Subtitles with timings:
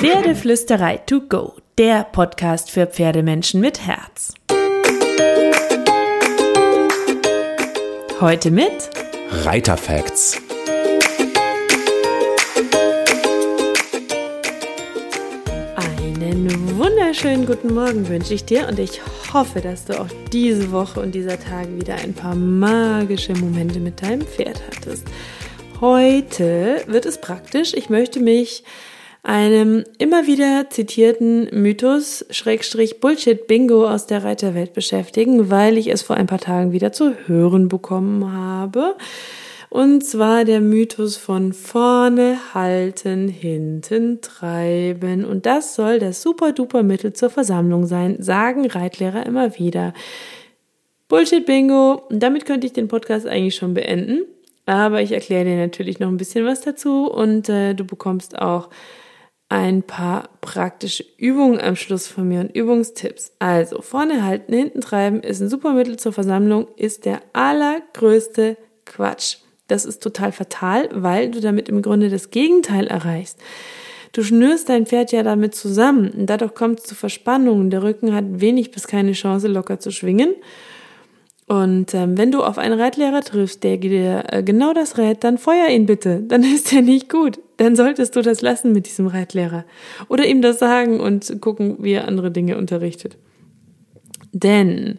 [0.00, 4.32] Pferdeflüsterei to go, der Podcast für Pferdemenschen mit Herz.
[8.18, 8.88] Heute mit
[9.44, 10.40] Reiterfacts.
[15.76, 19.02] Einen wunderschönen guten Morgen wünsche ich dir und ich
[19.34, 24.00] hoffe, dass du auch diese Woche und dieser Tage wieder ein paar magische Momente mit
[24.00, 25.06] deinem Pferd hattest.
[25.82, 27.74] Heute wird es praktisch.
[27.74, 28.64] Ich möchte mich
[29.22, 36.02] einem immer wieder zitierten Mythos Schrägstrich Bullshit Bingo aus der Reiterwelt beschäftigen, weil ich es
[36.02, 38.96] vor ein paar Tagen wieder zu hören bekommen habe.
[39.68, 45.24] Und zwar der Mythos von vorne halten, hinten treiben.
[45.24, 49.94] Und das soll das super duper Mittel zur Versammlung sein, sagen Reitlehrer immer wieder.
[51.08, 52.02] Bullshit Bingo.
[52.10, 54.24] Damit könnte ich den Podcast eigentlich schon beenden.
[54.66, 58.70] Aber ich erkläre dir natürlich noch ein bisschen was dazu und äh, du bekommst auch
[59.50, 63.32] ein paar praktische Übungen am Schluss von mir und Übungstipps.
[63.40, 69.38] Also vorne halten, hinten treiben ist ein super Mittel zur Versammlung, ist der allergrößte Quatsch.
[69.66, 73.38] Das ist total fatal, weil du damit im Grunde das Gegenteil erreichst.
[74.12, 77.70] Du schnürst dein Pferd ja damit zusammen und dadurch kommt es zu Verspannungen.
[77.70, 80.34] Der Rücken hat wenig bis keine Chance, locker zu schwingen.
[81.48, 85.38] Und ähm, wenn du auf einen Reitlehrer triffst, der dir äh, genau das rät, dann
[85.38, 86.22] feuer ihn bitte.
[86.22, 87.40] Dann ist er nicht gut.
[87.60, 89.66] Dann solltest du das lassen mit diesem Reitlehrer.
[90.08, 93.18] Oder ihm das sagen und gucken, wie er andere Dinge unterrichtet.
[94.32, 94.98] Denn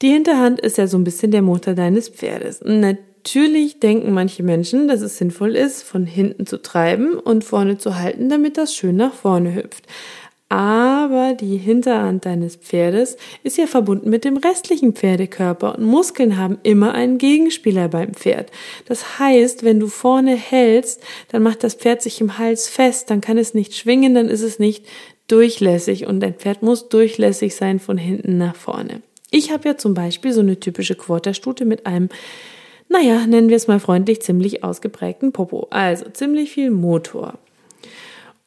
[0.00, 2.62] die Hinterhand ist ja so ein bisschen der Motor deines Pferdes.
[2.64, 7.96] Natürlich denken manche Menschen, dass es sinnvoll ist, von hinten zu treiben und vorne zu
[7.96, 9.84] halten, damit das schön nach vorne hüpft
[10.48, 10.77] aber
[11.40, 16.94] die Hinterhand deines Pferdes ist ja verbunden mit dem restlichen Pferdekörper und Muskeln haben immer
[16.94, 18.50] einen Gegenspieler beim Pferd.
[18.86, 23.20] Das heißt, wenn du vorne hältst, dann macht das Pferd sich im Hals fest, dann
[23.20, 24.86] kann es nicht schwingen, dann ist es nicht
[25.28, 29.02] durchlässig und dein Pferd muss durchlässig sein von hinten nach vorne.
[29.30, 32.08] Ich habe ja zum Beispiel so eine typische Quarterstute mit einem
[32.90, 35.66] naja, nennen wir es mal freundlich, ziemlich ausgeprägten Popo.
[35.70, 37.34] Also ziemlich viel Motor.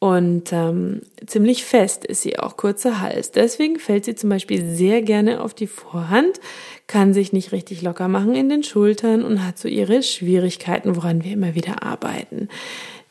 [0.04, 3.30] Und ähm, ziemlich fest ist sie auch, kurzer Hals.
[3.30, 6.42] Deswegen fällt sie zum Beispiel sehr gerne auf die Vorhand,
[6.88, 11.24] kann sich nicht richtig locker machen in den Schultern und hat so ihre Schwierigkeiten, woran
[11.24, 12.50] wir immer wieder arbeiten.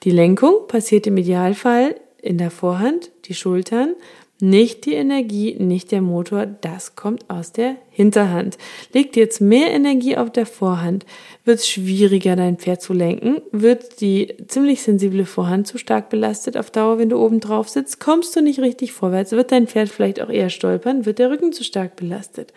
[0.03, 3.95] Die Lenkung passiert im Idealfall in der Vorhand, die Schultern
[4.43, 8.59] nicht die Energie, nicht der Motor, das kommt aus der Hinterhand.
[8.93, 11.05] Legt jetzt mehr Energie auf der Vorhand,
[11.45, 16.57] wird es schwieriger, dein Pferd zu lenken, wird die ziemlich sensible Vorhand zu stark belastet
[16.57, 19.89] auf Dauer, wenn du oben drauf sitzt, kommst du nicht richtig vorwärts, wird dein Pferd
[19.89, 22.53] vielleicht auch eher stolpern, wird der Rücken zu stark belastet.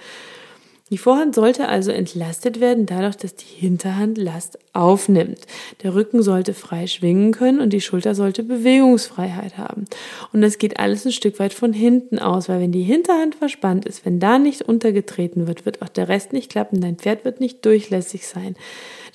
[0.90, 5.40] Die Vorhand sollte also entlastet werden, dadurch, dass die Hinterhand Last aufnimmt.
[5.82, 9.86] Der Rücken sollte frei schwingen können und die Schulter sollte Bewegungsfreiheit haben.
[10.34, 13.86] Und das geht alles ein Stück weit von hinten aus, weil wenn die Hinterhand verspannt
[13.86, 16.82] ist, wenn da nicht untergetreten wird, wird auch der Rest nicht klappen.
[16.82, 18.56] Dein Pferd wird nicht durchlässig sein.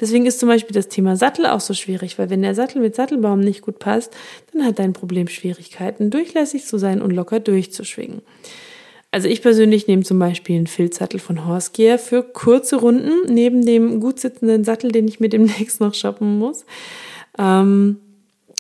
[0.00, 2.94] Deswegen ist zum Beispiel das Thema Sattel auch so schwierig, weil wenn der Sattel mit
[2.94, 4.16] Sattelbaum nicht gut passt,
[4.52, 8.22] dann hat dein Problem Schwierigkeiten, durchlässig zu sein und locker durchzuschwingen.
[9.10, 13.64] Also ich persönlich nehme zum Beispiel einen Filzsattel von Horse Gear für kurze Runden, neben
[13.64, 16.66] dem gut sitzenden Sattel, den ich mir demnächst noch shoppen muss.
[17.38, 17.96] Ähm,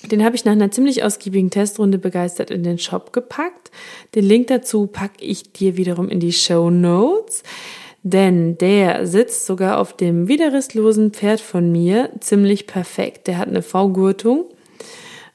[0.06, 3.70] den habe ich nach einer ziemlich ausgiebigen Testrunde begeistert in den Shop gepackt.
[4.14, 7.42] Den Link dazu packe ich dir wiederum in die Show Notes.
[8.04, 13.26] Denn der sitzt sogar auf dem widerrisslosen Pferd von mir ziemlich perfekt.
[13.26, 14.46] Der hat eine V-Gurtung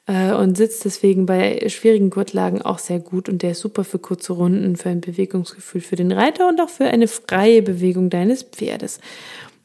[0.08, 4.00] äh, und sitzt deswegen bei schwierigen Gurtlagen auch sehr gut und der ist super für
[4.00, 8.44] kurze Runden, für ein Bewegungsgefühl für den Reiter und auch für eine freie Bewegung deines
[8.44, 9.00] Pferdes.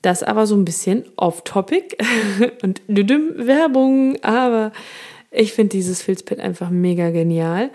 [0.02, 1.96] Das aber so ein bisschen off-topic
[2.62, 4.72] und Werbung, aber
[5.30, 7.70] ich finde dieses Filzpad einfach mega genial.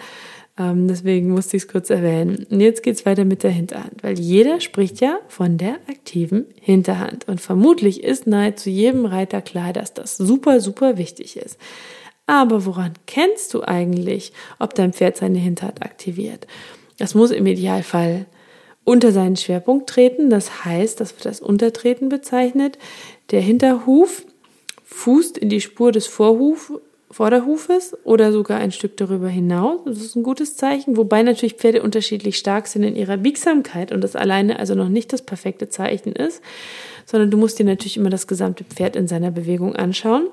[0.57, 2.45] Ähm, deswegen musste ich es kurz erwähnen.
[2.49, 7.27] Und jetzt geht's weiter mit der Hinterhand, weil jeder spricht ja von der aktiven Hinterhand.
[7.27, 11.57] Und vermutlich ist nahezu jedem Reiter klar, dass das super, super wichtig ist.
[12.25, 16.47] Aber woran kennst du eigentlich, ob dein Pferd seine Hinterhand aktiviert?
[16.97, 18.25] Das muss im Idealfall
[18.85, 20.29] unter seinen Schwerpunkt treten.
[20.29, 22.77] Das heißt, das wird als Untertreten bezeichnet.
[23.31, 24.25] Der Hinterhuf
[24.83, 26.73] fußt in die Spur des Vorhuf,
[27.11, 29.81] Vorderhufes oder sogar ein Stück darüber hinaus.
[29.85, 34.01] Das ist ein gutes Zeichen, wobei natürlich Pferde unterschiedlich stark sind in ihrer Biegsamkeit und
[34.01, 36.41] das alleine also noch nicht das perfekte Zeichen ist,
[37.05, 40.27] sondern du musst dir natürlich immer das gesamte Pferd in seiner Bewegung anschauen.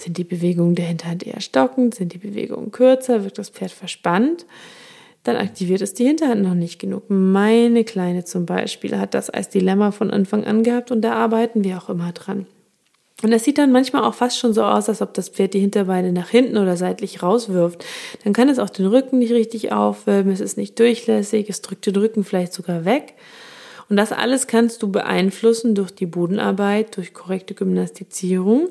[0.00, 1.94] Sind die Bewegungen der Hinterhand eher stockend?
[1.94, 3.22] Sind die Bewegungen kürzer?
[3.22, 4.46] Wird das Pferd verspannt?
[5.24, 7.04] Dann aktiviert es die Hinterhand noch nicht genug.
[7.08, 11.64] Meine Kleine zum Beispiel hat das als Dilemma von Anfang an gehabt und da arbeiten
[11.64, 12.46] wir auch immer dran.
[13.22, 15.60] Und das sieht dann manchmal auch fast schon so aus, als ob das Pferd die
[15.60, 17.84] Hinterbeine nach hinten oder seitlich rauswirft.
[18.24, 21.84] Dann kann es auch den Rücken nicht richtig aufwölben, es ist nicht durchlässig, es drückt
[21.84, 23.12] den Rücken vielleicht sogar weg.
[23.90, 28.68] Und das alles kannst du beeinflussen durch die Bodenarbeit, durch korrekte Gymnastizierung.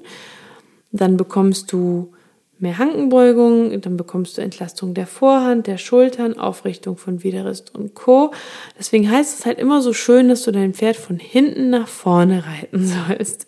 [0.91, 2.13] Dann bekommst du
[2.59, 8.31] mehr Hankenbeugung, dann bekommst du Entlastung der Vorhand, der Schultern, Aufrichtung von Widerrist und Co.
[8.77, 12.43] Deswegen heißt es halt immer so schön, dass du dein Pferd von hinten nach vorne
[12.45, 13.45] reiten sollst.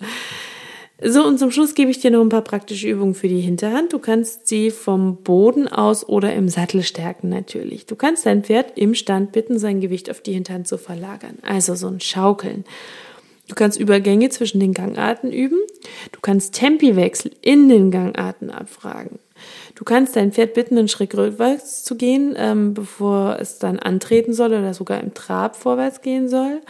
[1.03, 3.91] So, und zum Schluss gebe ich dir noch ein paar praktische Übungen für die Hinterhand.
[3.91, 7.87] Du kannst sie vom Boden aus oder im Sattel stärken natürlich.
[7.87, 11.39] Du kannst dein Pferd im Stand bitten, sein Gewicht auf die Hinterhand zu verlagern.
[11.41, 12.65] Also so ein Schaukeln.
[13.47, 15.57] Du kannst Übergänge zwischen den Gangarten üben.
[16.11, 19.19] Du kannst Tempiwechsel in den Gangarten abfragen.
[19.75, 24.33] Du kannst dein Pferd bitten, einen Schritt rückwärts zu gehen, ähm, bevor es dann antreten
[24.33, 26.61] soll oder sogar im Trab vorwärts gehen soll.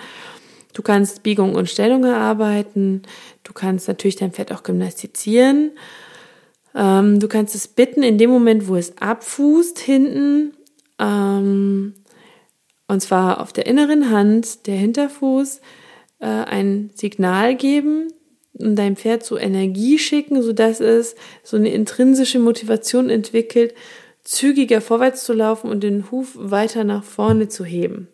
[0.74, 3.02] Du kannst Biegung und Stellung erarbeiten.
[3.44, 5.72] Du kannst natürlich dein Pferd auch gymnastizieren.
[6.74, 10.54] Ähm, du kannst es bitten, in dem Moment, wo es abfußt, hinten,
[11.00, 11.94] ähm,
[12.88, 15.60] und zwar auf der inneren Hand, der Hinterfuß,
[16.20, 18.08] äh, ein Signal geben
[18.54, 23.74] und dein Pferd so Energie schicken, sodass es so eine intrinsische Motivation entwickelt,
[24.24, 28.08] zügiger vorwärts zu laufen und den Huf weiter nach vorne zu heben.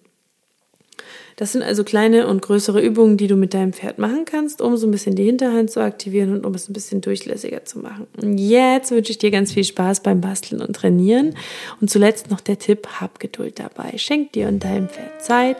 [1.38, 4.76] Das sind also kleine und größere Übungen, die du mit deinem Pferd machen kannst, um
[4.76, 8.08] so ein bisschen die Hinterhand zu aktivieren und um es ein bisschen durchlässiger zu machen.
[8.38, 11.36] Jetzt wünsche ich dir ganz viel Spaß beim Basteln und Trainieren.
[11.80, 13.98] Und zuletzt noch der Tipp, hab Geduld dabei.
[13.98, 15.58] Schenk dir und deinem Pferd Zeit.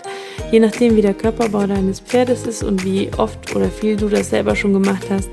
[0.52, 4.32] Je nachdem, wie der Körperbau deines Pferdes ist und wie oft oder viel du das
[4.32, 5.30] selber schon gemacht hast,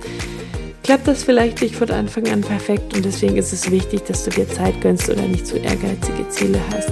[0.83, 4.31] klappt das vielleicht nicht von Anfang an perfekt und deswegen ist es wichtig, dass du
[4.31, 6.91] dir Zeit gönnst oder nicht zu ehrgeizige Ziele hast.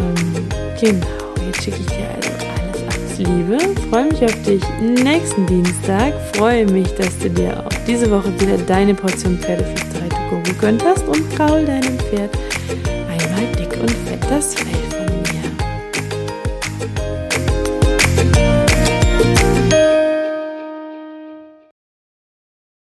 [0.00, 0.48] Ähm,
[0.80, 3.58] genau schicke ich dir also alles, alles Liebe.
[3.90, 6.14] Freue mich auf dich nächsten Dienstag.
[6.34, 10.84] Freue mich, dass du dir auch diese Woche wieder deine Portion Pferdeflüsterei to go gegönnt
[10.84, 12.36] hast und Paul deinem Pferd
[13.08, 14.87] einmal dick und fett das Fell